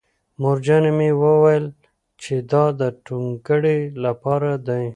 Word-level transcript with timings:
مورجانې 0.41 0.91
مې 0.97 1.09
وویل 1.23 1.65
چې 2.21 2.35
دا 2.51 2.63
د 2.79 2.81
ټونګرې 3.05 3.77
لپاره 4.03 4.51
دی 4.67 4.85